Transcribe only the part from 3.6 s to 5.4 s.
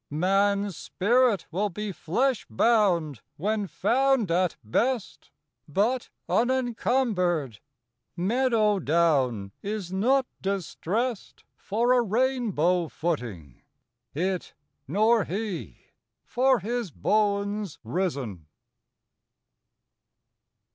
found at best,